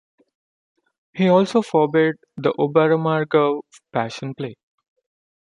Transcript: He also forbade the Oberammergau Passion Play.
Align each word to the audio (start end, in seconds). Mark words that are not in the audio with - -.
He 1.13 1.29
also 1.29 1.61
forbade 1.61 2.15
the 2.35 2.53
Oberammergau 2.57 3.61
Passion 3.93 4.33
Play. 4.33 4.55